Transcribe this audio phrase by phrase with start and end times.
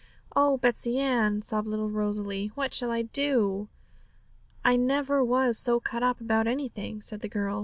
[0.35, 3.67] 'Oh, Betsey Ann,' sobbed little Rosalie, 'what shall I do?'
[4.65, 7.59] 'I never was so cut up about anything,' said the girl.